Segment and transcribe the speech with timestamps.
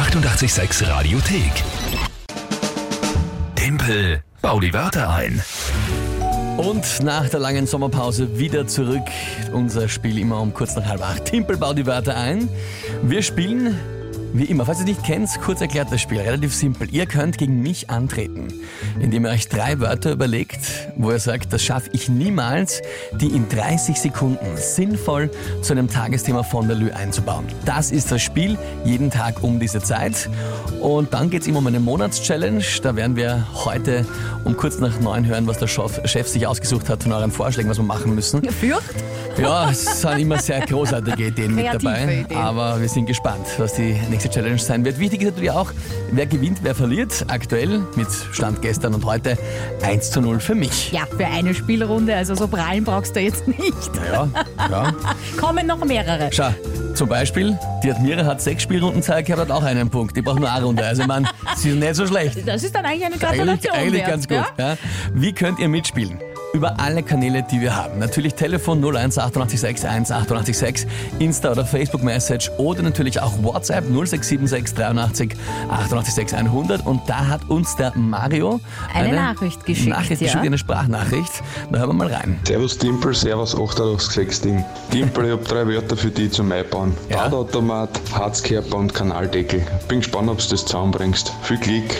[0.00, 1.52] 886 Radiothek.
[3.54, 5.42] Tempel, bau die Wörter ein.
[6.56, 9.04] Und nach der langen Sommerpause wieder zurück.
[9.52, 11.26] Unser Spiel immer um kurz nach halb acht.
[11.26, 12.48] Timpel baut die Wörter ein.
[13.02, 13.78] Wir spielen
[14.32, 16.88] wie immer, falls ihr es nicht kennt, kurz erklärt das Spiel, relativ simpel.
[16.92, 18.48] Ihr könnt gegen mich antreten,
[19.00, 20.60] indem ihr euch drei Wörter überlegt,
[20.96, 22.80] wo ihr sagt, das schaffe ich niemals,
[23.20, 25.30] die in 30 Sekunden sinnvoll
[25.62, 27.44] zu einem Tagesthema von der Lü einzubauen.
[27.64, 30.28] Das ist das Spiel, jeden Tag um diese Zeit.
[30.80, 32.62] Und dann geht es immer um eine Monatschallenge.
[32.82, 34.06] Da werden wir heute
[34.44, 37.78] um kurz nach neun hören, was der Chef sich ausgesucht hat von euren Vorschlägen, was
[37.78, 38.42] wir machen müssen.
[38.50, 38.94] Fürcht?
[39.38, 42.20] Ja, es sind immer sehr großartige Ideen mit Kreative dabei.
[42.20, 42.36] Ideen.
[42.38, 44.98] Aber wir sind gespannt, was die nächste Challenge sein wird.
[44.98, 45.72] Wichtig ist natürlich auch,
[46.12, 47.24] wer gewinnt, wer verliert.
[47.28, 49.38] Aktuell mit Stand gestern und heute
[49.82, 50.92] 1 zu 0 für mich.
[50.92, 53.90] Ja, für eine Spielrunde, also so prallen brauchst du jetzt nicht.
[54.12, 54.28] Ja,
[54.70, 54.94] ja.
[55.36, 56.30] Kommen noch mehrere.
[56.32, 56.52] Schau,
[56.94, 60.16] zum Beispiel, die Admira hat sechs Spielrunden Zeit gehabt, hat auch einen Punkt.
[60.16, 60.84] Die braucht nur eine Runde.
[60.84, 62.46] Also, man, sie ist nicht so schlecht.
[62.46, 64.44] Das ist dann eigentlich eine Eigentlich, Gratulation eigentlich wert, ganz gut.
[64.58, 64.70] Ja?
[64.70, 64.76] Ja?
[65.14, 66.18] Wie könnt ihr mitspielen?
[66.52, 68.00] Über alle Kanäle, die wir haben.
[68.00, 70.86] Natürlich Telefon 01 886 1 886,
[71.20, 75.36] Insta oder Facebook Message oder natürlich auch WhatsApp 0676 83
[75.68, 76.84] 886 100.
[76.86, 78.60] Und da hat uns der Mario
[78.92, 80.26] Eine Nachricht geschickt, Nachricht ja.
[80.26, 81.42] geschickt, eine Sprachnachricht.
[81.70, 82.40] Da hören wir mal rein.
[82.44, 84.64] Servus Dimpel, Servus 886 Ding.
[84.92, 86.96] Dimpel, ich hab drei Wörter für die zum Einbauen.
[87.08, 87.24] Ja.
[87.24, 89.64] Badautomat, Herzkörper und Kanaldeckel.
[89.86, 91.32] Bin gespannt, ob du das zusammenbringst.
[91.42, 91.96] Viel Glück.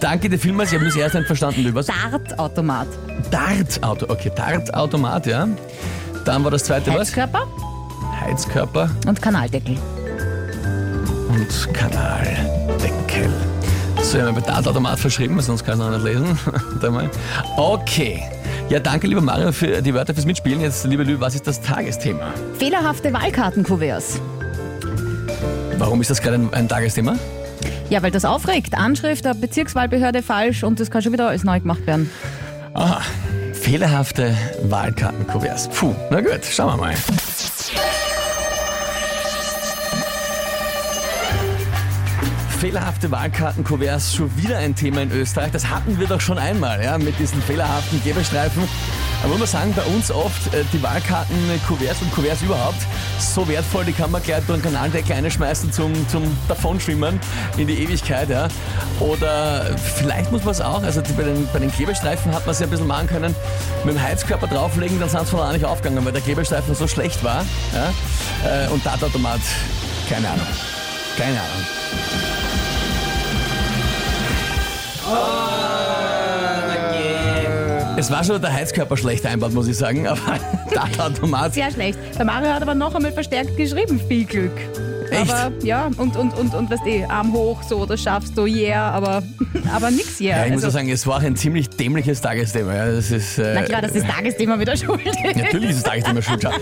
[0.00, 1.74] Danke dir vielmals, ich habe das erst nicht verstanden.
[1.74, 1.86] Was?
[1.86, 2.88] Dartautomat.
[3.30, 5.48] Dartauto, okay, Dartautomat, ja.
[6.24, 7.00] Dann war das zweite was?
[7.08, 7.46] Heizkörper
[8.20, 9.76] Heizkörper und Kanaldeckel.
[11.28, 13.30] und Kanaldeckel.
[14.02, 16.38] So, ich habe bei Dartautomat verschrieben, sonst kann ich es noch nicht lesen.
[17.56, 18.22] Okay.
[18.68, 20.60] Ja, danke, lieber Mario, für die Wörter fürs Mitspielen.
[20.60, 22.32] Jetzt, liebe Lü, was ist das Tagesthema?
[22.58, 24.20] Fehlerhafte Wahlkartenkuverts.
[25.78, 27.16] Warum ist das gerade ein, ein Tagesthema?
[27.90, 28.74] Ja, weil das aufregt.
[28.76, 32.10] Anschrift der Bezirkswahlbehörde falsch und das kann schon wieder alles neu gemacht werden.
[32.74, 33.00] Aha.
[33.52, 35.68] Fehlerhafte Wahlkartenkuverts.
[35.68, 36.94] Puh, na gut, schauen wir mal.
[42.64, 45.50] Fehlerhafte Wahlkartenkuverts, schon wieder ein Thema in Österreich.
[45.52, 48.66] Das hatten wir doch schon einmal, ja, mit diesen fehlerhaften Gebestreifen.
[49.22, 52.80] Aber muss man sagen, bei uns oft äh, die Wahlkartenkuverts und Kuverts überhaupt
[53.18, 57.20] so wertvoll, die kann man gleich durch einen Kanaldeckel einschmeißen zum, zum Davonschwimmen
[57.58, 58.48] in die Ewigkeit, ja.
[58.98, 62.60] Oder vielleicht muss man es auch, also bei, den, bei den Klebestreifen hat man es
[62.60, 63.34] ja ein bisschen machen können,
[63.84, 66.88] mit dem Heizkörper drauflegen, dann sind sie von alleine nicht aufgegangen, weil der Klebestreifen so
[66.88, 67.44] schlecht war.
[67.74, 68.64] Ja.
[68.64, 69.40] Äh, Und Dartautomat,
[70.08, 70.46] keine Ahnung.
[71.18, 72.43] Keine Ahnung.
[77.96, 80.20] Es war schon der Heizkörper schlecht einbaut, muss ich sagen, aber
[80.74, 81.54] Dartautomat.
[81.54, 81.98] Sehr schlecht.
[82.18, 84.00] Der Mario hat aber noch einmal verstärkt geschrieben.
[84.08, 84.52] Viel Glück.
[85.14, 85.32] Echt?
[85.32, 88.90] Aber ja, und, und, und, und was eh, Arm hoch, so, das schaffst du, yeah,
[88.90, 89.22] aber,
[89.74, 90.38] aber nix yeah.
[90.38, 92.74] Ja, ich muss Also, auch sagen, es war auch ein ziemlich dämliches Tagesthema.
[92.74, 95.04] Ja, das ist, äh, na klar, das ist Tagesthema wieder schuld.
[95.36, 96.42] Natürlich ist das Tagesthema schuld.
[96.42, 96.52] Schau.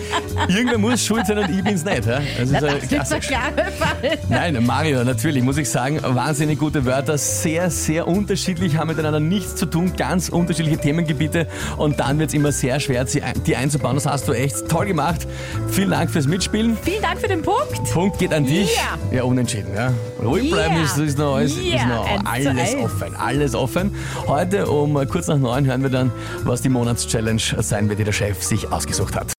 [0.48, 2.06] Irgendwer muss schuld sein und ich bin's nicht.
[2.06, 2.20] Ja?
[2.38, 4.18] Das ist Na, das ist der Fall.
[4.28, 9.56] Nein, Mario, natürlich, muss ich sagen, wahnsinnig gute Wörter, sehr, sehr unterschiedlich, haben miteinander nichts
[9.56, 11.46] zu tun, ganz unterschiedliche Themengebiete
[11.76, 13.94] und dann wird's immer sehr schwer, die einzubauen.
[13.94, 15.26] Das hast du echt toll gemacht.
[15.68, 16.76] Vielen Dank fürs Mitspielen.
[16.82, 17.84] Vielen Dank für den Punkt.
[17.92, 18.76] Punkt geht an dich.
[18.76, 18.98] Ja.
[19.16, 19.74] Ja, unentschieden.
[19.74, 19.92] Ja.
[20.22, 20.56] Ruhig Ja.
[20.56, 23.16] bleiben ist, ist noch, alles, ist Ja, noch alles offen.
[23.16, 23.94] Alles offen.
[24.26, 26.10] Heute um kurz nach neun hören wir dann,
[26.44, 29.32] was die Monatschallenge sein wird, die der Chef sich ausgesucht hat.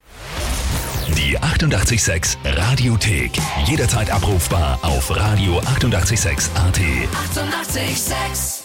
[1.18, 3.32] Die 886 Radiothek.
[3.66, 5.68] Jederzeit abrufbar auf radio886.at.
[5.76, 6.50] 886!
[6.56, 8.63] 886